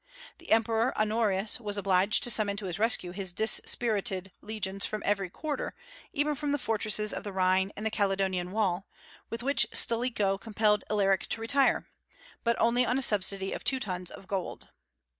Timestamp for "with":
9.29-9.43